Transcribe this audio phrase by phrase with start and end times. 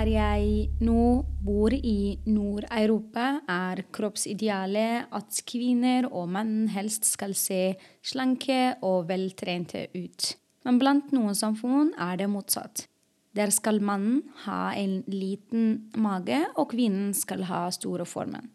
[0.00, 1.00] Her jeg nå
[1.44, 9.82] bor i Nord-Europa, er kroppsidealet at kvinner og menn helst skal se slanke og veltrente
[9.92, 10.30] ut.
[10.64, 12.86] Men blant noen samfunn er det motsatt.
[13.36, 18.48] Der skal mannen ha en liten mage, og kvinnen skal ha store formen.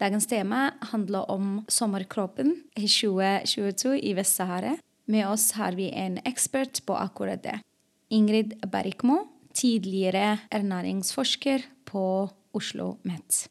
[0.00, 4.78] Dagens tema handler om sommerkroppen i 2022 i Vest-Sahara.
[5.04, 7.60] Med oss har vi en ekspert på akkurat det.
[8.08, 9.26] Ingrid Berikmo,
[9.58, 13.46] tidligere ernæringsforsker på Oslo OsloMet.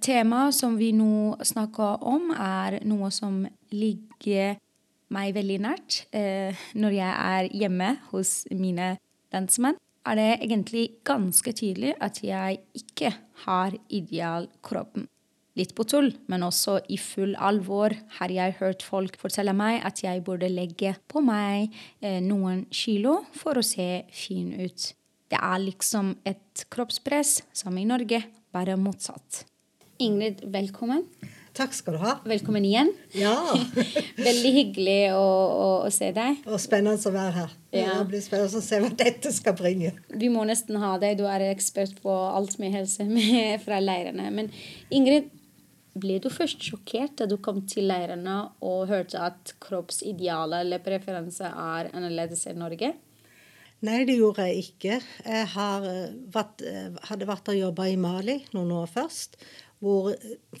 [0.00, 4.56] Temaet som vi nå snakker om, er noe som ligger
[5.12, 6.04] meg veldig nært.
[6.16, 8.94] Eh, når jeg er hjemme hos mine
[9.34, 9.76] landsmenn,
[10.08, 13.12] er det egentlig ganske tydelig at jeg ikke
[13.44, 15.04] har idealkroppen.
[15.58, 20.00] Litt på tull, men også i full alvor har jeg hørt folk fortelle meg at
[20.00, 24.92] jeg burde legge på meg eh, noen kilo for å se fin ut.
[25.30, 28.18] Det er liksom et kroppspress som i Norge,
[28.50, 29.44] bare motsatt.
[30.02, 31.04] Ingrid, velkommen.
[31.54, 32.16] Takk skal du ha.
[32.26, 32.90] Velkommen igjen.
[33.14, 33.34] Ja.
[34.26, 36.40] Veldig hyggelig å, å, å, se deg.
[36.50, 37.52] Og spennende å være her.
[37.74, 37.92] Ja.
[38.00, 39.92] Det blir spennende å se hva dette skal bringe.
[40.10, 41.18] Vi må nesten ha deg.
[41.20, 44.30] Du er ekspert på alt med helse med, fra leirene.
[44.34, 44.50] Men
[44.90, 45.28] Ingrid,
[46.00, 51.50] ble du først sjokkert da du kom til leirene og hørte at kroppsidealet eller preferanse
[51.50, 52.94] er annerledes enn Norge?
[53.80, 54.96] Nei, det gjorde jeg ikke.
[55.24, 55.46] Jeg
[55.88, 59.38] eh, vært, eh, hadde vært og jobba i Mali noen år først,
[59.80, 60.10] hvor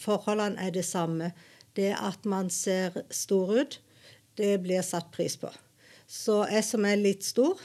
[0.00, 1.32] forholdene er det samme.
[1.76, 3.76] Det at man ser stor ut,
[4.40, 5.50] det blir satt pris på.
[6.08, 7.60] Så jeg som er litt stor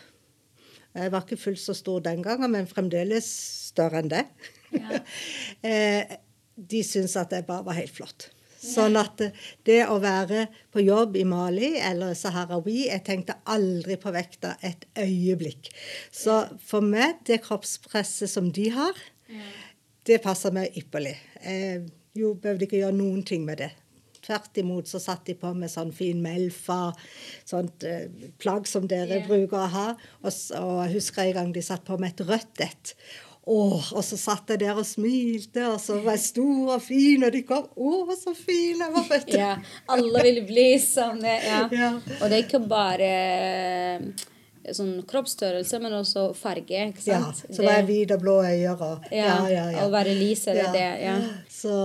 [0.95, 3.27] Jeg var ikke fullt så stor den gangen, men fremdeles
[3.71, 4.27] større enn det.
[4.71, 5.01] Ja.
[5.71, 6.15] Eh,
[6.55, 8.29] de syntes at jeg bare var helt flott.
[8.65, 9.21] Sånn at
[9.67, 14.87] det å være på jobb i Mali eller Saharawi Jeg tenkte aldri på vekta et
[14.97, 15.69] øyeblikk.
[16.11, 18.97] Så for meg, det kroppspresset som de har,
[20.05, 21.15] det passer meg ypperlig.
[21.41, 23.71] Jeg jo, behøvde ikke gjøre noen ting med det.
[24.25, 26.89] Tvert imot så satt de på med sånn fin melfa,
[27.45, 28.07] sånt eh,
[28.41, 29.27] plagg som dere yeah.
[29.27, 29.87] bruker å ha.
[30.23, 32.95] Og, og jeg husker en gang de satt på med et rødt et.
[33.45, 37.21] Åh, og så satt jeg der og smilte, og så var jeg stor og fin,
[37.27, 37.67] og de kom.
[37.77, 39.35] Å, så fin jeg var, vet du.
[39.37, 39.51] Ja,
[39.93, 41.35] alle ville bli som det.
[41.45, 41.59] Ja.
[41.83, 41.91] ja.
[42.17, 44.25] Og det er ikke bare eh,
[44.73, 46.87] sånn kroppsstørrelse, men også farge.
[46.89, 47.45] ikke sant?
[47.45, 48.73] Ja, så var jeg hvit og blå øyne.
[48.79, 49.85] Og, ja, ja, ja.
[49.85, 50.89] Å være lys eller det.
[51.05, 51.15] ja.
[51.53, 51.75] Så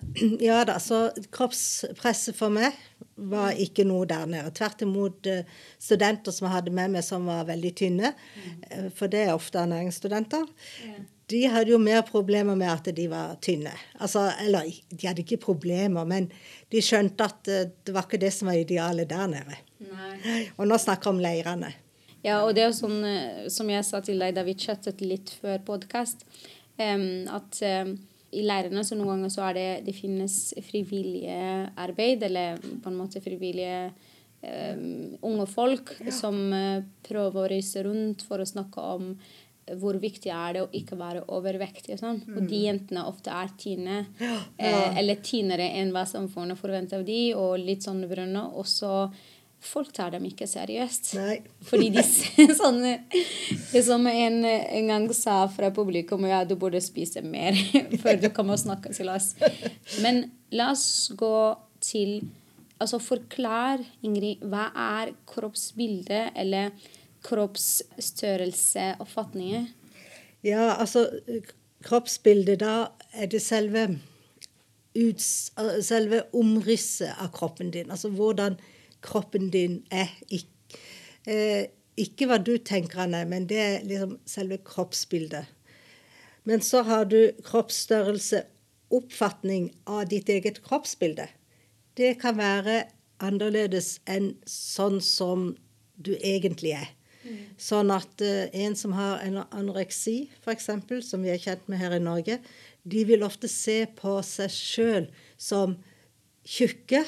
[0.50, 0.76] ja da.
[0.84, 2.76] Så kroppspresset for meg
[3.16, 4.52] var ikke noe der nede.
[4.56, 5.44] Tvert imot eh,
[5.80, 8.90] studenter som jeg hadde med meg som var veldig tynne, mm.
[8.96, 10.44] for det er ofte ernæringsstudenter.
[11.26, 13.72] De hadde jo mer problemer med at de var tynne.
[13.98, 16.28] Altså, eller de hadde ikke problemer, men
[16.72, 19.62] de skjønte at eh, det var ikke det som var idealet der nede.
[19.86, 20.42] Nei.
[20.56, 21.72] Og nå snakker vi om leirene.
[22.24, 25.30] Ja, og det er jo sånn som jeg sa til deg da vi chattet litt
[25.38, 26.24] før podkast,
[26.76, 27.60] at
[28.36, 30.36] i leirene så noen ganger så er det det finnes
[30.66, 31.40] frivillige
[31.80, 33.88] arbeid, eller på en måte frivillige
[34.42, 36.12] um, unge folk ja.
[36.14, 39.10] som uh, prøver å reise rundt for å snakke om
[39.80, 41.96] hvor viktig er det å ikke være overvektig.
[41.96, 42.20] Og, sånn.
[42.22, 42.34] Mm.
[42.36, 42.66] og de mm.
[42.68, 44.36] jentene ofte er tine, ja.
[44.62, 48.44] eh, eller tinere enn hva samfunnet forventer av de, og litt sånn brønne.
[48.54, 49.08] Og så
[49.62, 51.14] folk tar dem ikke seriøst.
[51.18, 51.36] Nei.
[51.68, 52.02] Fordi de
[52.56, 52.80] sånn
[53.84, 57.52] Som en, en gang sa fra publikum ja, du burde spise mer
[58.02, 59.26] før du kommer og snakker til oss.
[60.04, 60.14] Men
[60.54, 61.38] la oss gå
[61.84, 62.10] til
[62.76, 66.76] Altså forklar, Ingrid, hva er kroppsbildet eller
[67.24, 69.64] kroppsstørrelseoppfatninger?
[70.44, 71.08] Ja, altså
[71.86, 73.96] kroppsbildet, da er det selve,
[74.92, 75.20] ut,
[75.88, 77.88] selve omrisset av kroppen din.
[77.90, 78.60] Altså hvordan
[79.06, 80.10] kroppen din er.
[80.28, 80.80] Ikke,
[81.26, 85.46] eh, ikke hva du tenker han er, men det er liksom selve kroppsbildet.
[86.46, 88.44] Men så har du kroppsstørrelse,
[88.94, 91.24] oppfatning av ditt eget kroppsbilde.
[91.98, 92.84] Det kan være
[93.18, 95.48] annerledes enn sånn som
[95.96, 96.92] du egentlig er.
[97.26, 97.38] Mm.
[97.58, 100.70] Sånn at uh, en som har en anoreksi, f.eks.,
[101.08, 102.38] som vi er kjent med her i Norge,
[102.86, 105.74] de vil ofte se på seg sjøl som
[106.46, 107.02] tjukke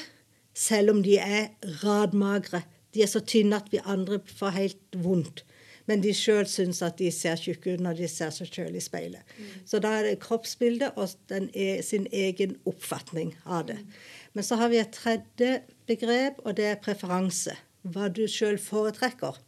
[0.59, 1.53] selv om de er
[1.83, 2.63] radmagre.
[2.93, 5.45] De er så tynne at vi andre får helt vondt.
[5.89, 8.83] Men de sjøl syns at de ser tjukke ut når de ser seg sjøl i
[8.83, 9.25] speilet.
[9.39, 9.53] Mm.
[9.65, 13.79] Så da er det kroppsbildet og er, sin egen oppfatning av det.
[13.81, 13.95] Mm.
[14.37, 17.55] Men så har vi et tredje begrep, og det er preferanse.
[17.89, 19.39] Hva du sjøl foretrekker.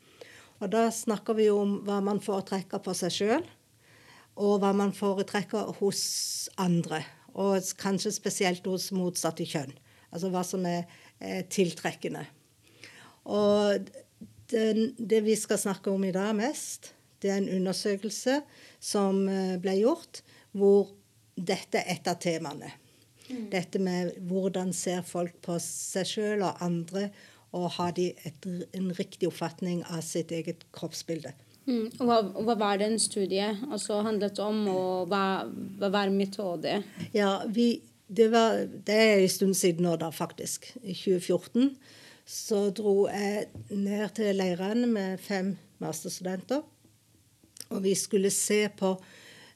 [0.61, 3.45] Og da snakker vi om hva man foretrekker på seg sjøl,
[4.41, 6.03] og hva man foretrekker hos
[6.61, 7.03] andre.
[7.37, 9.73] Og kanskje spesielt hos motsatte kjønn.
[10.11, 10.89] Altså hva som er
[11.51, 12.25] tiltrekkende.
[13.29, 13.89] Og
[14.51, 14.65] det,
[14.97, 18.39] det vi skal snakke om i dag mest, det er en undersøkelse
[18.81, 20.23] som eh, ble gjort,
[20.57, 20.89] hvor
[21.37, 22.71] dette er et av temaene.
[23.29, 23.45] Mm.
[23.53, 27.09] Dette med hvordan ser folk på seg sjøl og andre,
[27.55, 31.33] og har de et, en riktig oppfatning av sitt eget kroppsbilde.
[31.67, 31.91] Mm.
[32.01, 35.45] Hva, hva, var den studien altså, handlet om, og hva,
[35.79, 36.79] hva var metode?
[37.13, 37.75] Ja, vi,
[38.11, 40.67] det, var, det er en stund siden nå, da, faktisk.
[40.83, 41.71] I 2014
[42.31, 46.61] så dro jeg ned til leirene med fem masterstudenter.
[47.71, 48.93] Og vi skulle se på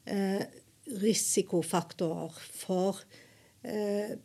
[0.07, 0.42] eh,
[1.04, 3.02] risikofaktorer for
[3.63, 4.16] eh,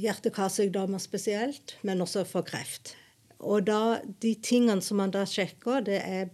[0.00, 2.94] hjerte-karsykdommer spesielt, men også for kreft.
[3.38, 6.30] Og da, de tingene som man da sjekker, det er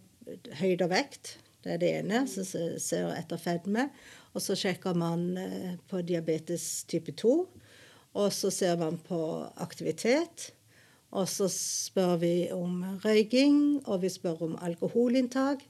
[0.61, 1.37] høyde og vekt.
[1.65, 2.25] Det er det ene.
[2.29, 3.89] som ser etter fedme.
[4.35, 7.35] Og så sjekker man eh, på diabetes type 2.
[8.15, 9.19] Og så ser man på
[9.63, 10.51] aktivitet.
[11.15, 15.63] Og så spør vi om røyking, og vi spør om alkoholinntak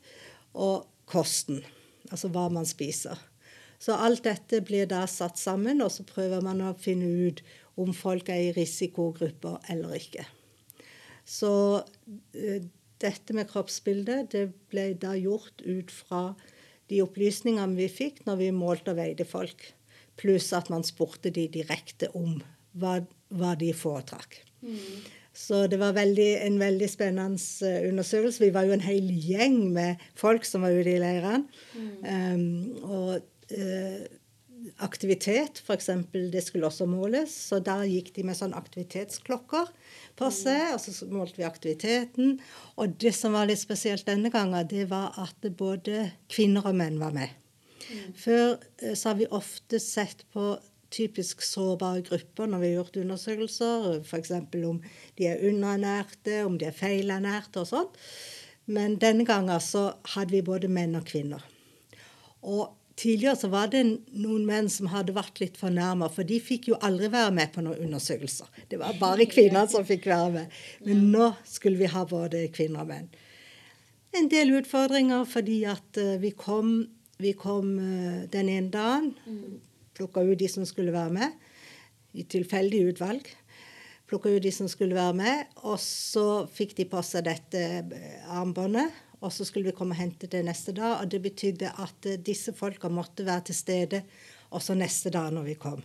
[0.55, 1.61] og kosten.
[2.11, 3.21] Altså hva man spiser.
[3.79, 7.43] Så alt dette blir da satt sammen, og så prøver man å finne ut
[7.81, 10.25] om folk er i risikogrupper eller ikke.
[11.29, 11.53] Så
[11.83, 12.61] uh,
[13.03, 16.23] dette med kroppsbildet det ble da gjort ut fra
[16.93, 19.67] de opplysningene vi fikk når vi målte og veide folk.
[20.21, 22.39] Pluss at man spurte de direkte om
[22.79, 22.99] hva,
[23.35, 24.41] hva de foretrakk.
[24.65, 25.05] Mm.
[25.35, 28.45] Så det var veldig, en veldig spennende eh, undersøkelse.
[28.45, 31.49] Vi var jo en hel gjeng med folk som var ute i leirene.
[31.75, 31.97] Mm.
[32.07, 33.17] Um, og
[33.51, 34.05] uh,
[34.83, 37.33] aktivitet, f.eks., det skulle også måles.
[37.51, 39.71] Så da gikk de med sånn aktivitetsklokker
[40.19, 40.35] på mm.
[40.37, 42.37] seg, og så målte vi aktiviteten.
[42.81, 47.01] Og det som var litt spesielt denne gangen, det var at både kvinner og menn
[47.03, 47.35] var med.
[47.85, 48.15] Mm.
[48.17, 50.55] Før uh, så har vi ofte sett på
[50.95, 54.31] typisk sårbare grupper når vi har gjort undersøkelser, f.eks.
[54.69, 54.79] om
[55.19, 57.91] de er underernærte, om de er feilernærte og sånn.
[58.71, 61.43] Men denne gangen så hadde vi både menn og kvinner.
[62.45, 63.83] Og Tidligere så var det
[64.15, 67.65] noen menn som hadde vært litt fornærma, for de fikk jo aldri være med på
[67.67, 68.47] noen undersøkelser.
[68.71, 70.59] Det var bare kvinner som fikk være med.
[70.87, 73.09] Men nå skulle vi ha både kvinner og menn.
[74.15, 76.77] En del utfordringer fordi at eh, vi kom,
[77.19, 79.11] vi kom eh, den ene dagen
[79.95, 81.35] plukka ut de som skulle være med,
[82.15, 83.27] i tilfeldig utvalg.
[84.07, 88.31] Plukka ut de som skulle være med, og så fikk de på seg dette eh,
[88.31, 89.03] armbåndet.
[89.25, 91.01] Og så skulle vi komme og hente det neste dag.
[91.01, 94.03] Og det betydde at eh, disse folka måtte være til stede
[94.55, 95.83] også neste dag når vi kom.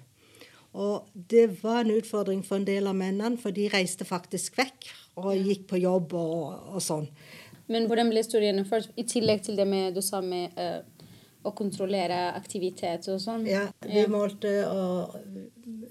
[0.79, 4.91] Og det var en utfordring for en del av mennene, for de reiste faktisk vekk
[5.17, 7.07] og gikk på jobb og, og sånn.
[7.69, 10.99] Men hvordan ble studiene gjennomført, i tillegg til det med, du sa med uh
[11.47, 13.45] å kontrollere aktivitet og sånn?
[13.47, 15.13] Ja, vi målte uh,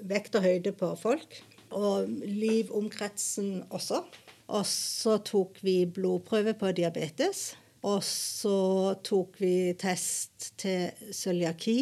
[0.09, 1.39] vekt og høyde på folk.
[1.77, 4.03] Og livomkretsen også.
[4.49, 7.53] Og så tok vi blodprøve på diabetes.
[7.87, 11.79] Og så tok vi test til cøliaki.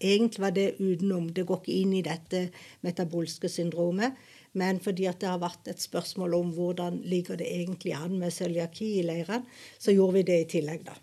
[0.00, 1.28] Egentlig var det utenom.
[1.34, 2.46] Det går ikke inn i dette
[2.86, 4.16] metabolske syndromet.
[4.58, 8.32] Men fordi at det har vært et spørsmål om hvordan ligger det egentlig an med
[8.32, 9.44] cøliaki i leirene,
[9.78, 10.96] så gjorde vi det i tillegg, da.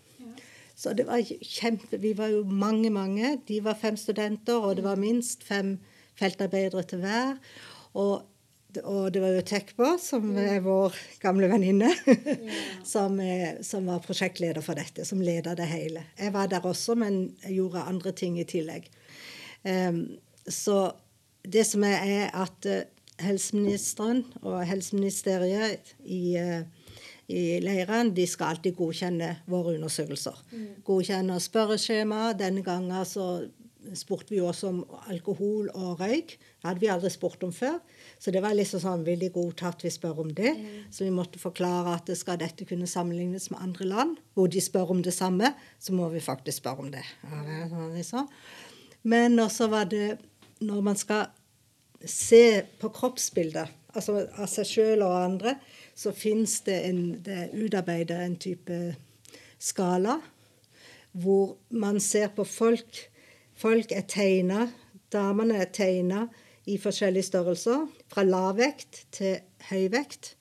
[0.76, 3.38] Så det var kjempe Vi var jo mange, mange.
[3.48, 5.78] De var fem studenter, og det var minst fem
[6.20, 7.38] feltarbeidere til hver.
[7.94, 8.26] Og,
[8.84, 11.90] og det var jo Tekbo, som er vår gamle venninne,
[12.92, 13.18] som,
[13.66, 16.06] som, var prosjektleder for dette, som leda det hele.
[16.18, 18.90] Jeg var der også, men gjorde andre ting i tillegg.
[19.66, 20.04] Um,
[20.46, 20.92] så
[21.46, 22.82] det som er, er at uh,
[23.22, 26.64] helseministeren og helseministeriet i uh,
[27.26, 30.36] i leiren de skal alltid godkjenne våre undersøkelser.
[30.52, 30.66] Mm.
[30.86, 32.30] Godkjenne spørreskjema.
[32.38, 33.48] Denne gangen så
[33.94, 34.78] spurte vi også om
[35.10, 36.34] alkohol og røyk.
[36.38, 37.78] Det hadde vi aldri spurt om før.
[38.18, 40.52] Så det var liksom sånn veldig godtatt vi spør om det.
[40.58, 40.90] Mm.
[40.90, 44.62] Så vi måtte forklare at det skal dette kunne sammenlignes med andre land, hvor de
[44.64, 47.04] spør om det samme, så må vi faktisk spørre om det.
[47.22, 48.30] Ja, det sånn liksom.
[49.06, 50.16] Men også var det
[50.66, 51.28] når man skal
[52.06, 55.56] se på kroppsbildet, altså av seg sjøl og andre,
[55.96, 58.80] så fins det en det utarbeidet en type
[59.62, 60.18] skala
[61.16, 62.98] hvor man ser på folk.
[63.56, 64.66] Folk er tegna,
[65.12, 66.26] damene er tegna
[66.68, 69.38] i forskjellige størrelser, fra lavvekt til
[69.70, 70.34] høyvekt.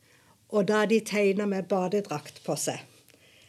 [0.55, 2.81] Og da er de tegna med badedrakt på seg.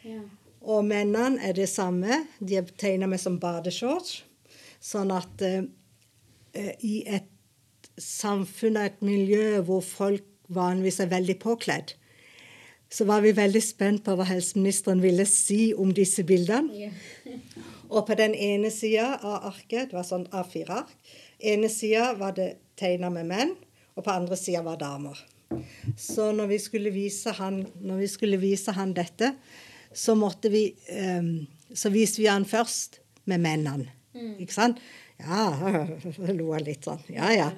[0.05, 0.21] Ja.
[0.67, 2.23] Og mennene er det samme.
[2.39, 4.21] De er tegna med som badeshorts.
[4.83, 5.65] Sånn at eh,
[6.83, 7.29] i et
[7.97, 11.93] samfunn og et miljø hvor folk vanligvis er veldig påkledd,
[12.89, 16.91] så var vi veldig spent på hva helseministeren ville si om disse bildene.
[17.87, 20.91] Og på den ene sida av arket, det var sånn A4-ark,
[21.39, 23.55] ene sida var det tegna med menn,
[23.97, 25.19] og på andre sida var damer.
[25.97, 29.33] Så når vi han, når vi skulle vise han dette,
[29.93, 33.91] så måtte vi um, Så viste vi han først med mennene.
[34.13, 34.37] Mm.
[34.39, 34.77] Ikke sant?
[35.19, 35.51] Ja,
[36.39, 37.01] lo han litt sånn.
[37.11, 37.49] Ja, ja.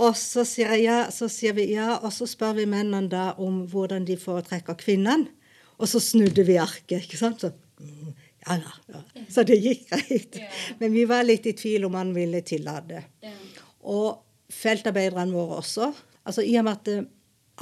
[0.00, 3.30] Og så sier, jeg, ja, så sier vi ja, og så spør vi mennene da
[3.42, 5.28] om hvordan de foretrekker kvinnene.
[5.80, 7.40] Og så snudde vi arket, ikke sant.
[7.40, 8.10] Så, mm,
[8.46, 8.56] ja,
[8.92, 10.40] ja, Så det gikk greit.
[10.80, 13.32] Men vi var litt i tvil om han ville tillate det.
[13.88, 15.90] Og feltarbeiderne våre også.
[16.24, 17.08] Altså I og med at eh,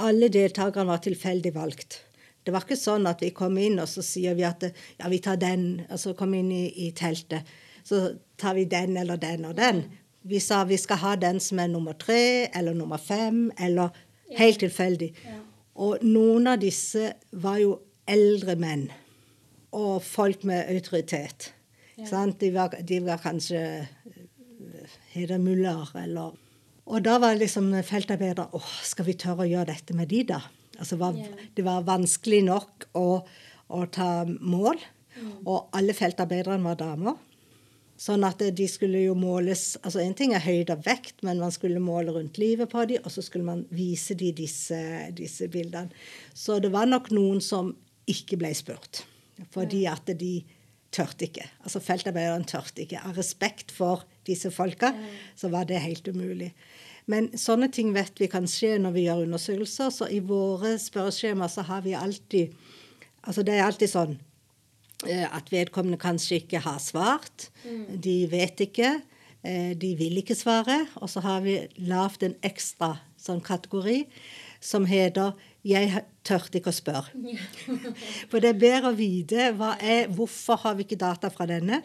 [0.09, 2.00] alle deltakerne var tilfeldig valgt.
[2.42, 5.18] Det var ikke sånn at vi kom inn og så sier vi at ja, vi
[5.23, 7.47] tar den, og så kom inn i, i teltet.
[7.87, 8.00] Så
[8.40, 9.83] tar vi den eller den og den.
[10.28, 13.94] Vi sa vi skal ha den som er nummer tre eller nummer fem, eller
[14.37, 15.12] helt tilfeldig.
[15.78, 18.88] Og noen av disse var jo eldre menn
[19.76, 21.52] og folk med autoritet.
[21.99, 26.37] De, var, de, var, kanskje eh, Hedemuller eller
[26.87, 30.38] Og da var liksom feltarbeidere Å, skal vi tørre å gjøre dette med de, da?
[30.78, 31.18] Altså, var.
[31.56, 33.06] Det var vanskelig nok å,
[33.75, 34.78] å ta mål.
[35.18, 35.32] Mm.
[35.42, 37.18] Og alle feltarbeiderne var damer.
[37.98, 41.50] Sånn at de skulle jo måles altså En ting er høyde og vekt, men man
[41.54, 44.78] skulle måle rundt livet på dem, og så skulle man vise dem disse,
[45.18, 45.90] disse bildene.
[46.30, 47.72] Så det var nok noen som
[48.08, 49.02] ikke ble spurt.
[49.54, 50.38] Fordi at de
[50.94, 51.44] tørte ikke.
[51.64, 53.02] Altså Feltarbeiderne tørte ikke.
[53.04, 54.92] Av respekt for disse folka
[55.36, 56.52] så var det helt umulig.
[57.08, 59.92] Men sånne ting vet vi kan skje når vi gjør undersøkelser.
[59.94, 62.56] Så i våre spørreskjemaer så har vi alltid
[63.28, 64.27] Altså det er alltid sånn eh,
[65.06, 67.50] at vedkommende kanskje ikke har svart.
[67.64, 68.00] Mm.
[68.02, 68.96] De vet ikke.
[69.46, 70.86] Eh, de vil ikke svare.
[70.98, 74.04] Og så har vi lagd en ekstra sånn kategori
[74.60, 77.10] som heter 'Jeg tørte ikke å spørre'.
[78.30, 81.82] For det er bedre å vite er, hvorfor har vi ikke data fra denne.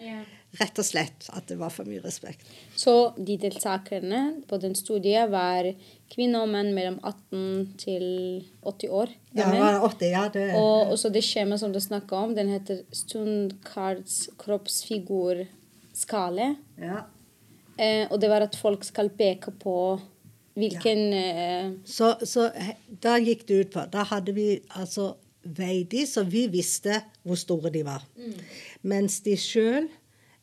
[0.60, 2.46] Rett og slett at det var for mye respekt.
[2.78, 5.66] Så de deltakerne på den studiet var
[6.14, 8.06] kvinner og menn mellom 18 til
[8.62, 9.10] 80 år?
[9.34, 10.30] Ja, det var 80, ja.
[10.34, 10.56] Det...
[10.60, 16.48] Og også det skjemaet som du snakka om, den heter Stundkards kroppsfigurskale.
[16.78, 17.00] Ja.
[17.82, 20.00] Eh, og det var at folk skal peke på
[20.54, 21.66] Hvilken ja.
[21.66, 21.72] eh...
[21.86, 22.52] så, så,
[23.02, 27.36] da gikk det ut på Da hadde vi altså veid de, så vi visste hvor
[27.40, 28.04] store de var.
[28.16, 28.34] Mm.
[28.88, 29.90] Mens de sjøl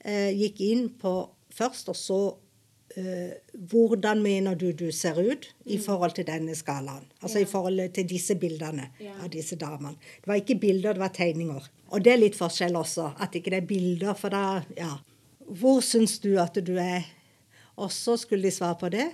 [0.04, 1.12] gikk inn på
[1.52, 2.20] først og så
[2.96, 3.32] uh,
[3.70, 5.84] hvordan mener du du ser ut i mm.
[5.84, 7.06] forhold til denne skalaen?
[7.22, 7.44] Altså ja.
[7.44, 9.14] i forhold til disse bildene ja.
[9.22, 9.98] av disse damene.
[10.20, 11.70] Det var ikke bilder, det var tegninger.
[11.90, 14.14] Og det er litt forskjell også, at ikke det er bilder.
[14.18, 14.96] For da, ja
[15.50, 17.08] Hvor syns du at du er?
[17.80, 19.08] Og så skulle de svare på det.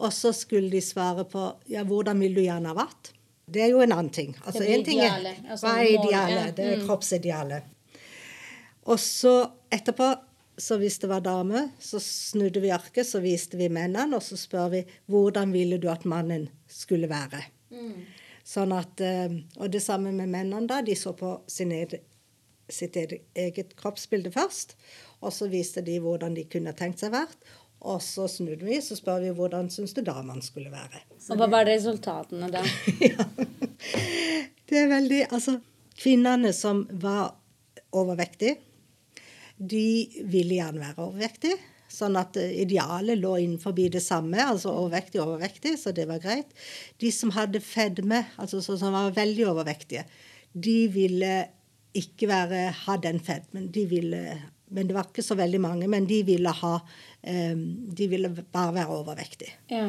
[0.00, 3.12] Og så skulle de svare på ja, hvordan vil du gjerne ha vært?
[3.50, 4.36] Det er jo en annen ting.
[4.46, 6.52] Altså, en ting er, altså, hva er idealet?
[6.56, 6.84] Det er mm.
[6.86, 7.66] kroppsidealet.
[8.86, 9.34] Og så
[9.72, 10.14] etterpå,
[10.60, 14.36] så hvis det var dame, så snudde vi arket, så viste vi mennene, og så
[14.36, 17.40] spør vi hvordan ville du at mannen skulle være.
[17.72, 18.02] Mm.
[18.46, 20.82] Sånn at, eh, Og det samme med mennene, da.
[20.82, 22.00] De så på ed,
[22.68, 24.76] sitt eget kroppsbilde først.
[25.22, 27.36] Og så viste de hvordan de kunne tenkt seg vært.
[27.80, 31.00] Og så snudde vi, så spør vi hvordan syns du damene skulle være.
[31.30, 32.64] Og hva var resultatene da?
[33.10, 33.24] ja.
[34.68, 35.60] Det er veldig Altså,
[35.96, 37.36] kvinnene som var
[37.96, 38.58] overvektige,
[39.60, 41.58] de ville gjerne være overvektige.
[41.90, 46.54] Sånn at eh, idealet lå innenfor det samme, altså overvektig overvektig, så det var greit.
[47.02, 50.06] De som hadde fedme, altså som var veldig overvektige,
[50.52, 51.34] de ville
[51.98, 53.68] ikke være, ha den fedmen.
[53.74, 54.22] De ville
[54.70, 55.88] men det var ikke så veldig mange.
[55.90, 59.56] Men de ville ha um, De ville bare være overvektige.
[59.70, 59.88] Ja.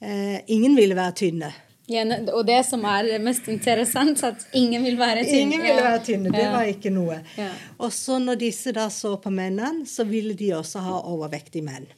[0.00, 1.50] Uh, ingen ville være tynne.
[1.90, 5.40] Ja, og det som er mest interessant, at ingen vil være tynne.
[5.42, 7.18] Ingen ville være tynne, Det var ikke noe.
[7.36, 7.50] Ja.
[7.76, 11.90] Og så når disse da så på mennene, så ville de også ha overvektige menn.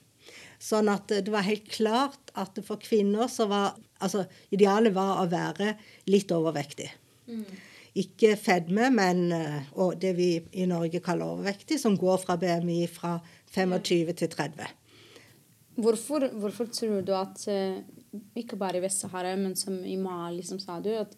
[0.58, 5.28] Sånn at det var helt klart at for kvinner så var Altså, idealet var å
[5.32, 5.70] være
[6.12, 6.90] litt overvektig.
[7.32, 7.46] Mm.
[7.96, 12.82] Ikke fedme, men eh, og det vi i Norge kaller overvektig, som går fra BMI
[12.92, 13.14] fra
[13.54, 14.68] 25 til 30.
[15.80, 17.80] Hvorfor, hvorfor tror du at eh,
[18.38, 21.14] ikke bare i Vest-Sahara, men som i Mali, som sa du, at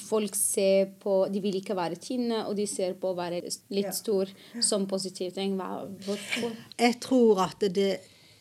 [0.00, 3.94] folk ser på De vil ikke være tynne, og de ser på å være litt
[3.94, 5.54] stor som positiv ting.
[5.56, 6.56] Hvorfor?
[6.80, 7.92] Jeg tror at det,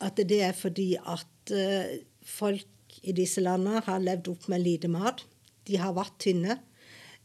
[0.01, 1.93] at det er fordi at uh,
[2.25, 5.21] folk i disse landene har levd opp med lite mat.
[5.67, 6.57] De har vært tynne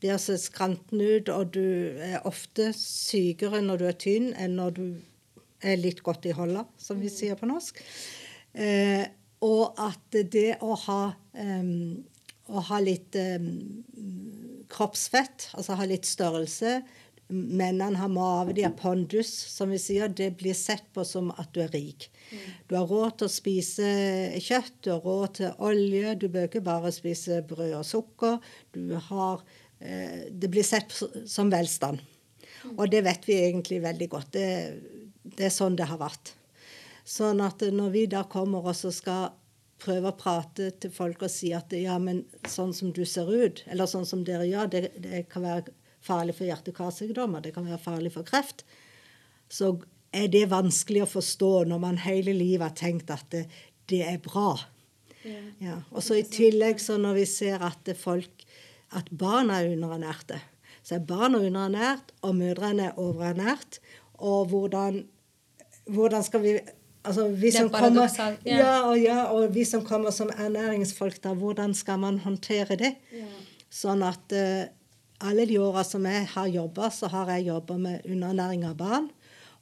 [0.01, 4.55] det har sett skranten ut, og du er ofte sykere når du er tynn enn
[4.59, 4.85] når du
[5.59, 7.81] er litt godt i holda, som vi sier på norsk.
[8.55, 9.03] Eh,
[9.45, 11.03] og at det å ha,
[11.33, 11.99] um,
[12.49, 13.51] å ha litt um,
[14.73, 16.81] kroppsfett, altså ha litt størrelse
[17.29, 20.09] Mennene har mage, de har pondus, som vi sier.
[20.09, 22.07] Det blir sett på som at du er rik.
[22.69, 23.89] Du har råd til å spise
[24.41, 28.39] kjøtt, du har råd til olje, du bør ikke bare spise brød og sukker.
[28.73, 29.45] Du har
[29.81, 30.97] eh, Det blir sett
[31.29, 32.01] som velstand.
[32.79, 34.33] Og det vet vi egentlig veldig godt.
[34.33, 34.49] Det,
[35.37, 36.33] det er sånn det har vært.
[37.09, 39.31] Sånn at når vi da kommer og skal
[39.81, 43.63] prøve å prate til folk og si at ja, men sånn som du ser ut,
[43.71, 45.75] eller sånn som dere gjør, det, det kan være
[46.05, 48.65] farlig for hjerte-karsykdommer, det kan være farlig for kreft,
[49.49, 49.77] så
[50.15, 53.47] er det vanskelig å forstå når man hele livet har tenkt at det,
[53.89, 54.53] det er bra.
[55.23, 55.41] Ja.
[55.63, 55.77] Ja.
[55.93, 58.45] Og så i tillegg, så når vi ser at folk,
[58.97, 60.41] at barn er underernærte,
[60.83, 63.81] så er barn underernært, og mødrene er overernært.
[64.25, 65.03] Og hvordan,
[65.93, 66.55] hvordan skal vi
[67.07, 68.09] Altså, vi som, kommer,
[68.45, 68.57] ja.
[68.59, 72.95] Ja, og, ja, og vi som kommer som ernæringsfolk, da, hvordan skal man håndtere det?
[73.15, 73.29] Ja.
[73.73, 74.67] Sånn at uh,
[75.29, 79.09] alle de åra som jeg har jobba, så har jeg jobba med underernæring av barn.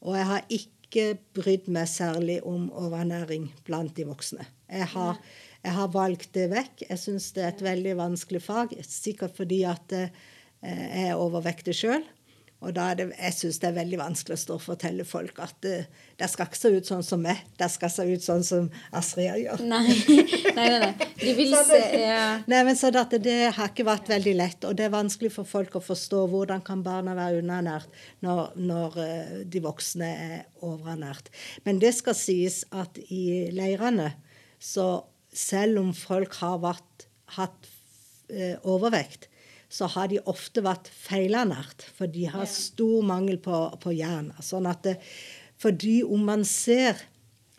[0.03, 4.47] Og jeg har ikke brydd meg særlig om overnæring blant de voksne.
[4.73, 5.21] Jeg har,
[5.63, 6.87] jeg har valgt det vekk.
[6.89, 10.09] Jeg syns det er et veldig vanskelig fag, sikkert fordi at uh,
[10.67, 12.07] jeg er overvektig sjøl.
[12.65, 15.37] Og da er det, jeg syns det er veldig vanskelig å stå og fortelle folk
[15.45, 18.25] at det, eh, det skal ikke se ut sånn som meg, det skal se ut
[18.25, 19.61] sånn som Astrid gjør.
[19.69, 19.83] Nei,
[20.57, 20.79] nei, nei.
[20.87, 21.09] nei.
[21.21, 22.23] De vil se ja.
[22.49, 24.65] Nei, men så det, det har ikke vært veldig lett.
[24.65, 28.99] Og det er vanskelig for folk å forstå hvordan kan barna være underernært når, når
[29.03, 31.29] uh, de voksne er overernært.
[31.69, 34.15] Men det skal sies at i leirene,
[34.57, 35.05] så
[35.37, 37.69] selv om folk har vært, hatt
[38.33, 39.29] uh, overvekt,
[39.69, 41.87] så har de ofte vært feilernært.
[41.97, 44.31] For de har stor mangel på, på jern.
[44.45, 44.97] Sånn at det,
[45.63, 47.01] fordi om man ser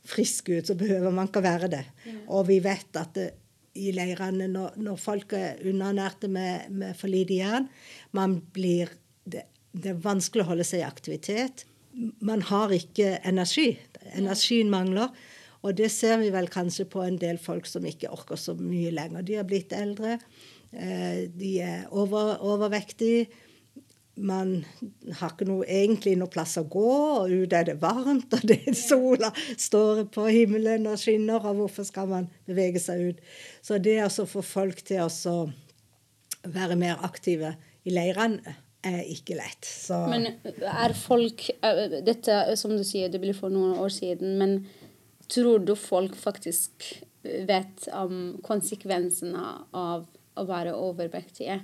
[0.07, 1.83] frisk ut, så behøver man ikke være det.
[2.31, 3.31] Og vi vet at det,
[3.77, 7.67] i leirene, når, når, folk er underernærte med, med for lite jern,
[8.17, 8.89] man blir
[9.29, 9.43] det,
[9.77, 11.67] det er vanskelig å holde seg i aktivitet.
[12.25, 13.75] Man har ikke energi.
[14.17, 15.13] Energien mangler.
[15.65, 18.93] Og det ser vi vel kanskje på en del folk som ikke orker så mye
[18.93, 19.25] lenger.
[19.25, 20.17] De har blitt eldre.
[20.71, 23.27] Eh, de er over, overvektige.
[24.17, 24.63] Man
[25.19, 26.89] har ikke noe, egentlig noe plass å gå,
[27.21, 31.85] og ute er det varmt, og det sola står på himmelen og skinner, og hvorfor
[31.85, 33.21] skal man bevege seg ut?
[33.61, 35.37] Så det å få folk til å
[36.47, 37.53] være mer aktive
[37.85, 39.65] i leirene er ikke lett.
[39.67, 39.99] Så.
[40.09, 41.47] Men er folk
[42.05, 44.59] Dette, som du sier, det ble for noen år siden, men
[45.27, 49.43] tror du folk faktisk vet om konsekvensene
[49.75, 50.05] av
[50.37, 51.59] å være overvektige.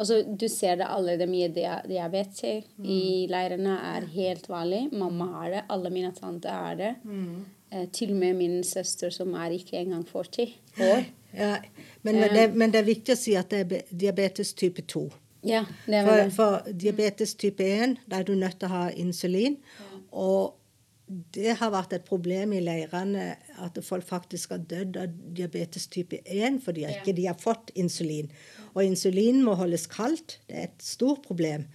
[0.00, 2.84] Altså, du ser det allerede mye diabetes mm.
[2.88, 4.86] i leirene er helt vanlig.
[4.96, 6.94] Mamma har det, alle mine tanter har det.
[7.04, 7.42] Mm.
[7.70, 10.54] Eh, til og med min søster som er ikke engang 40
[10.90, 11.08] år.
[11.30, 11.60] Ja,
[12.02, 15.04] men, men, det, men, det, er viktig å si at det er diabetes type 2.
[15.46, 18.80] Ja, det er for, for diabetes type 1 da er du nødt til å ha
[18.98, 19.54] insulin.
[19.78, 20.00] Ja.
[20.18, 23.28] Og det har vært et problem i leirene
[23.66, 26.96] at folk faktisk har dødd av diabetes type 1 fordi ja.
[26.96, 28.30] ikke de har fått insulin.
[28.74, 30.38] Og insulin må holdes kaldt.
[30.48, 31.66] Det er et stort problem.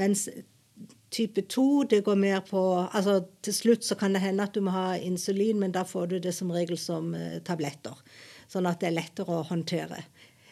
[0.00, 0.26] Mens
[1.14, 4.60] type 2 det går mer på altså Til slutt så kan det hende at du
[4.64, 7.96] må ha insulin, men da får du det som regel som uh, tabletter.
[8.48, 10.02] Sånn at det er lettere å håndtere.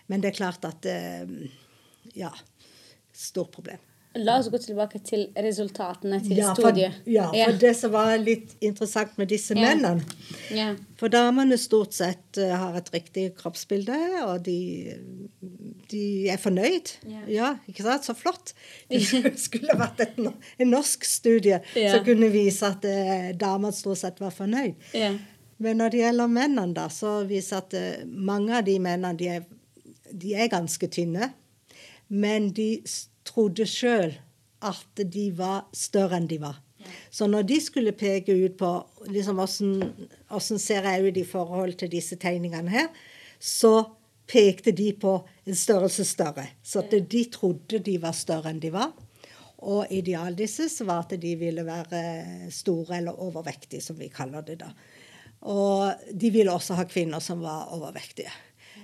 [0.06, 1.26] Men det er klart at uh,
[2.16, 2.32] Ja.
[3.16, 3.80] Stort problem.
[4.16, 7.00] La oss gå tilbake til resultatene til ja, studiet.
[7.04, 7.48] Ja, for ja.
[7.60, 9.62] det som var litt interessant med disse ja.
[9.66, 10.04] mennene
[10.54, 10.70] ja.
[10.96, 14.94] For damene stort sett uh, har et riktig kroppsbilde, og de,
[15.90, 16.02] de
[16.32, 16.94] er fornøyd.
[17.28, 17.54] Ja.
[17.68, 18.06] ikke sant?
[18.06, 18.54] Så flott.
[18.92, 24.22] Det skulle vært et, en norsk studie som kunne vise at uh, damene stort sett
[24.22, 24.78] var fornøyd.
[25.62, 29.30] Men når det gjelder mennene, da, så viser at uh, mange av de mennene de
[29.38, 29.44] er,
[30.12, 31.32] de er ganske tynne.
[32.08, 32.70] Men de
[33.26, 34.14] trodde sjøl
[34.64, 36.62] at de var større enn de var.
[37.10, 38.70] Så når de skulle peke ut på
[39.10, 42.90] liksom, hvordan ser jeg ut i forhold til disse tegningene her,
[43.40, 43.82] så
[44.26, 46.46] pekte de på en størrelse større.
[46.62, 48.94] Så de trodde de var større enn de var.
[49.66, 54.60] Og idealet deres var at de ville være store eller overvektige, som vi kaller det
[54.62, 54.72] da.
[55.46, 58.32] Og de ville også ha kvinner som var overvektige.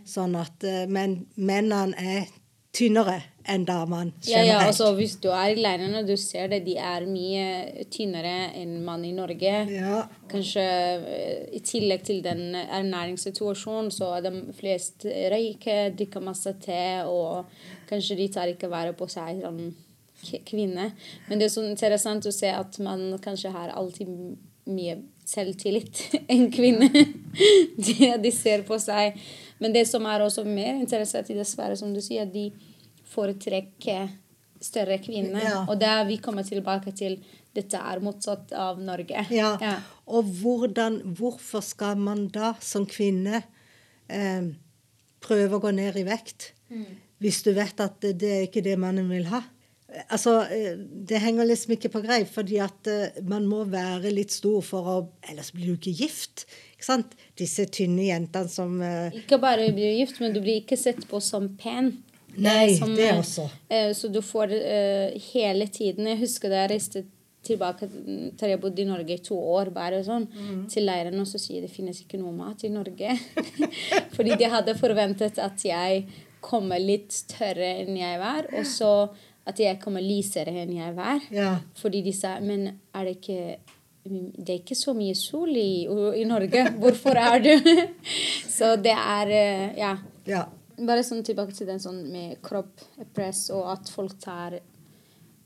[0.08, 2.30] Sånn at, eh, men mennene er
[2.72, 4.28] tynnere enn damene generelt.
[4.30, 7.84] Ja, ja, altså Hvis du er i leirene og du ser det, de er mye
[7.92, 9.54] tynnere enn mann i Norge.
[9.68, 10.04] Ja.
[10.30, 17.02] Kanskje eh, i tillegg til den ernæringssituasjonen, så er de flest røyker, drikker masse te,
[17.04, 17.50] og
[17.90, 19.58] kanskje de tar ikke vare på seg som
[20.46, 20.92] kvinne.
[21.28, 24.08] Men det er så interessant å se at man kanskje har alltid
[24.70, 26.88] mye selvtillit enn kvinne.
[27.86, 29.18] de, de ser på seg.
[29.62, 32.48] Men det som er også mer interessant i dessverre, som du sier, at de
[33.12, 34.10] foretrekker
[34.62, 35.42] større kvinner.
[35.42, 35.62] Ja.
[35.68, 37.20] Og der vi kommer tilbake til
[37.52, 39.26] dette er motsatt av Norge.
[39.34, 39.54] Ja.
[39.60, 39.76] Ja.
[40.08, 43.42] Og hvordan, hvorfor skal man da som kvinne
[44.08, 44.52] eh,
[45.22, 46.52] prøve å gå ned i vekt
[47.22, 49.42] hvis du vet at det, det er ikke det mannen vil ha?
[50.08, 54.32] Altså, eh, Det henger liksom ikke på greip, fordi at eh, man må være litt
[54.32, 54.96] stor for å
[55.28, 56.46] Ellers blir du ikke gift.
[56.82, 57.14] Ikke sant?
[57.38, 61.20] Disse tynne jentene som uh, Ikke bare blir gift, men du blir ikke sett på
[61.22, 61.92] som pen.
[62.42, 63.44] Nei, Som, det også.
[63.70, 67.02] Uh, Så du får uh, hele tiden Jeg husker da jeg reiste
[67.42, 67.88] tilbake
[68.38, 70.60] til jeg bodde i Norge i to år, bare sånn, Mm.
[70.70, 73.16] til leiren, og så sier det finnes ikke noe mat i Norge.
[74.16, 76.04] Fordi de hadde forventet at jeg
[76.40, 78.92] kommer litt større enn jeg var, og så
[79.50, 81.18] at jeg kommer lysere enn jeg var.
[81.34, 81.56] Ja.
[81.82, 83.56] Fordi de sa Men er det ikke
[84.04, 85.84] det er ikke så mye sol i,
[86.18, 86.64] i Norge.
[86.82, 87.52] Hvorfor er du
[88.56, 89.94] Så det er eh, Ja.
[90.26, 90.42] ja.
[90.82, 94.56] Bare sånn tilbake til den sånn med kropppress og at folk tar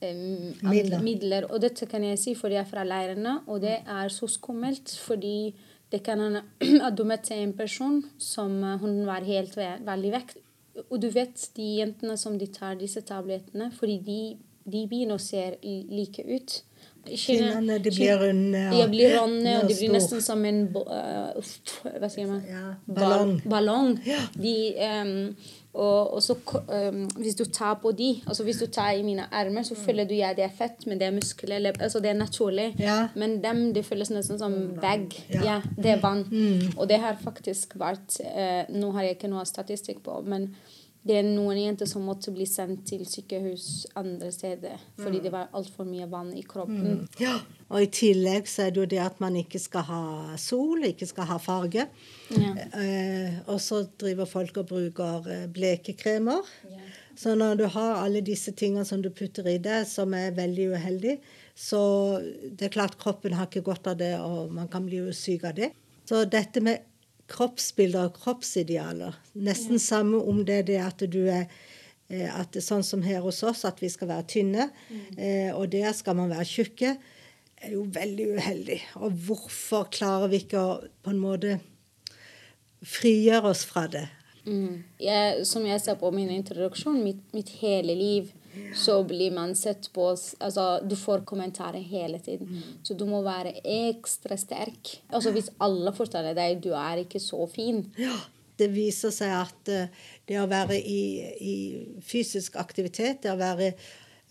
[0.01, 1.03] um, Midler.
[1.03, 1.49] midler.
[1.51, 4.95] Og dette kan jeg si fordi jeg er fra leirene, og det er så skummelt.
[5.05, 5.53] Fordi
[5.93, 6.45] det kan hende
[6.87, 10.37] at du møtte en person som eh, hun var helt veldig vekk.
[10.87, 14.21] Og du vet de jentene som de tar disse tablettene, fordi de,
[14.65, 16.61] de begynner å se like ut.
[17.07, 21.53] Kinnene, de blir runde, De og- blir runde, og de blir nesten som en eh,
[22.01, 22.43] Hva sier man?
[22.49, 23.41] Ja, ballong.
[23.49, 23.99] ballong.
[24.07, 24.19] Ja.
[24.35, 25.35] De,
[25.77, 26.35] og, og så
[26.73, 30.05] ehm, hvis du tar på de, altså hvis du tar i mine armer, så føler
[30.09, 31.57] du ja, det er fett, men det er muskler.
[31.57, 32.75] eller- Altså det er naturlig.
[32.79, 33.09] Ja.
[33.15, 35.13] Men dem, det føles nesten som bag.
[35.35, 35.43] Ja.
[35.45, 35.61] Ja.
[35.77, 36.25] det er vann.
[36.79, 40.55] Og det har faktisk vært uh, Nå har jeg ikke noe statistikk på, men
[41.07, 45.53] det er noen jenter som måtte bli sendt til sykehus andre steder fordi det var
[45.57, 47.07] altfor mye vann i kroppen.
[47.23, 47.39] Ja.
[47.71, 50.03] Og i tillegg så er det jo det at man ikke skal ha
[50.39, 51.89] sol, ikke skal ha farge.
[52.31, 52.53] Ja.
[52.79, 56.47] Eh, og så driver folk og bruker blekekremer.
[56.47, 57.03] blekekremer.
[57.17, 60.67] Så når du har alle disse tingene som du putter i det, som er veldig
[60.77, 61.15] uheldig,
[61.57, 61.81] så
[62.21, 65.57] det er klart kroppen har ikke godt av det, og man kan bli syk av
[65.57, 65.71] det.
[66.07, 66.85] Så dette med
[67.31, 71.47] kroppsbilder og kroppsidealer, nesten samme om det er det at du er
[72.09, 74.69] eh, at det sånn som her hos oss, at vi skal være tynne,
[75.17, 76.97] eh, og der skal man være tjukke,
[77.57, 78.79] er jo veldig uheldig.
[79.01, 81.59] Og hvorfor klarer vi ikke å på en måte
[82.87, 84.07] frigjøre oss fra det?
[84.47, 84.85] Mm.
[85.03, 88.31] Jeg, som jeg sa på min introduksjon, mitt, mitt hele liv
[88.77, 92.63] så blir man sett på Altså, du får kommentarer hele tiden.
[92.83, 94.97] Så du må være ekstra sterk.
[95.11, 98.17] Altså, hvis alle forteller deg du er ikke så fin Ja,
[98.61, 99.93] det viser seg at eh,
[100.29, 101.03] det å være i,
[101.41, 101.55] i
[102.05, 103.73] fysisk aktivitet, det å være,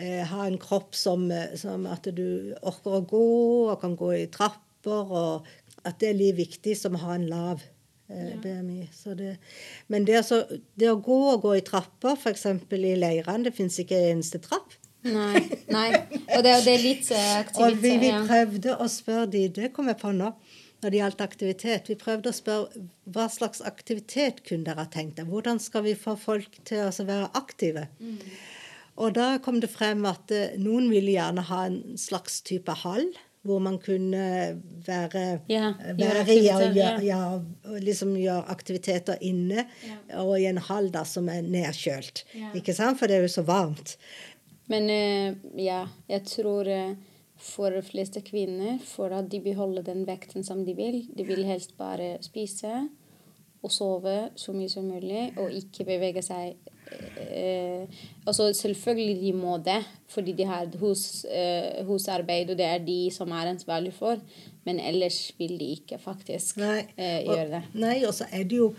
[0.01, 3.27] eh, ha en kropp som, eh, som at du orker å gå
[3.69, 7.29] og kan gå i trapper, og at det er like viktig som å ha en
[7.29, 7.61] lav
[8.09, 8.87] eh, BMI.
[8.93, 9.35] Så det,
[9.87, 10.43] men det, altså,
[10.75, 12.47] det å gå og gå i trapper, f.eks.
[12.47, 14.77] i leirene, det fins ikke en eneste trapp.
[15.05, 15.41] Nei.
[15.69, 15.89] nei.
[16.33, 17.61] Og det, det er litt aktivitet.
[17.61, 20.31] Og vi, vi prøvde å spørre de, det kom jeg på nå,
[20.83, 21.89] når det gjaldt aktivitet.
[21.89, 25.29] Vi prøvde å spørre hva slags aktivitet kunne dere ha tenkt deg?
[25.31, 27.87] Hvordan skal vi få folk til å være aktive?
[28.95, 33.09] Og da kom det frem at eh, noen ville gjerne ha en slags type hall.
[33.45, 34.21] Hvor man kunne
[34.87, 36.93] være, Ja, gjøre i og gjøre, ja.
[37.05, 37.19] ja,
[37.69, 39.67] og liksom gjøre aktiviteter inne,
[40.17, 42.23] og i en hall da som er nedkjølt.
[42.33, 42.49] Ja.
[42.57, 42.97] Ikke sant?
[42.97, 43.97] For det er jo så varmt.
[44.71, 46.95] Men eh, ja, jeg tror eh,
[47.37, 51.45] for de fleste kvinner, for at de beholder den vekten som de vil, de vil
[51.45, 52.87] helst bare spise
[53.65, 56.55] og sove så mye som mulig, og ikke bevege seg.
[57.35, 57.87] Eh,
[58.27, 62.77] altså selvfølgelig de må det, fordi de har et hus, eh, husarbeid, og det er
[62.77, 64.19] de som er ansvarlig for,
[64.65, 67.63] men ellers vil de ikke faktisk eh, gjøre det.
[67.73, 68.73] Nei, og så er det jo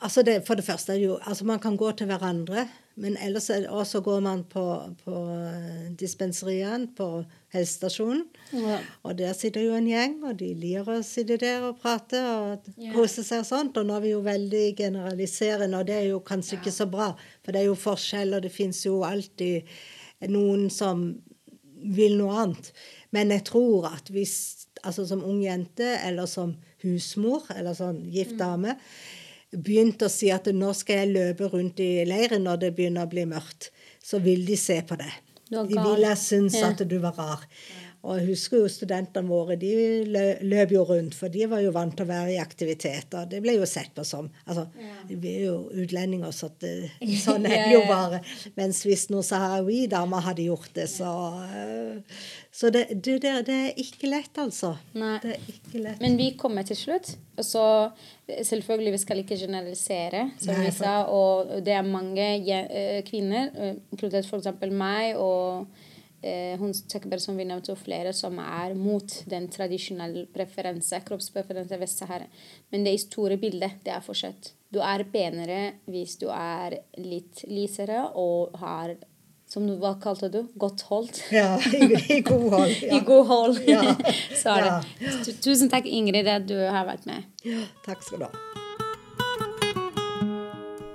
[0.00, 3.16] altså det, For det første er det jo altså Man kan gå til hverandre, men
[3.18, 4.64] ellers er det, også går man på,
[5.04, 8.24] på eh, dispenseriene, på helsestasjonen.
[8.52, 8.78] Ja.
[9.02, 12.68] Og der sitter jo en gjeng, og de lir å sitte der og prate og
[12.78, 12.92] Ja.
[12.94, 13.76] kose seg og sånt.
[13.76, 17.10] Og nå er vi jo veldig generaliserende, og det er jo kanskje ikke så bra.
[17.42, 19.66] For det er jo forskjell, og det fins jo alltid
[20.30, 21.08] noen som
[21.84, 22.70] vil noe annet.
[23.12, 24.36] Men jeg tror at hvis,
[24.84, 26.54] altså som ung jente, eller som
[26.84, 28.76] husmor, eller sånn gift dame,
[29.56, 33.10] begynte å si at nå skal jeg løpe rundt i leiren når det begynner å
[33.10, 33.70] bli mørkt,
[34.02, 35.12] så vil de se på det.
[35.50, 36.70] De ville synes Ja.
[36.70, 37.44] at du var rar.
[38.04, 39.70] Og jeg husker jo studentene våre, de
[40.44, 43.24] løp jo rundt, for de var jo vant til å være i aktiviteter.
[43.30, 44.66] Det ble jo sett på som Altså,
[45.08, 46.90] vi er jo utlendinger, så det,
[47.24, 48.20] sånn er det jo bare.
[48.58, 51.12] Mens hvis noen saharawi-damer hadde gjort det, så
[51.48, 52.20] øh,
[52.54, 53.16] Så det, det,
[53.48, 54.74] det, er ikke lett, altså.
[54.94, 55.16] Nei.
[55.24, 56.04] Det er ikke lett.
[56.04, 57.14] Men vi kommer til slutt.
[57.40, 57.64] Og så
[58.28, 61.00] selvfølgelig, vi skal ikke generalisere, som vi sa.
[61.10, 64.52] Og det er mange eh, kvinner, eh, inkludert f.eks.
[64.70, 65.66] meg og
[66.24, 71.78] eh, hun Tekber, som vi nevnte, og flere som er mot den tradisjonelle preferanse, kroppspreferanse
[71.80, 72.28] Vest-Sahara.
[72.72, 74.54] Men det store bildet, det er fortsatt.
[74.74, 78.96] Du er penere hvis du er litt lysere og har
[79.54, 80.40] som du, Hva kalte du?
[80.58, 81.20] Godt holdt?
[81.30, 82.72] Ja, i, god hold.
[82.96, 83.60] I god hold.
[83.68, 83.84] Ja.
[84.40, 84.72] Så er det.
[85.04, 85.36] Ja.
[85.44, 87.28] Tusen takk, Ingrid, at du har vært med.
[87.46, 88.73] Ja, takk skal du ha.